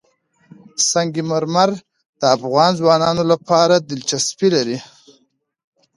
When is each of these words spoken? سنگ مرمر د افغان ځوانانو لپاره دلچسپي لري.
سنگ 0.89 1.15
مرمر 1.29 1.71
د 2.19 2.21
افغان 2.35 2.71
ځوانانو 2.79 3.23
لپاره 3.31 3.75
دلچسپي 3.89 4.49
لري. 4.55 4.77